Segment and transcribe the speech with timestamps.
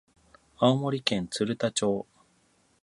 [0.57, 2.07] 青森県鶴田町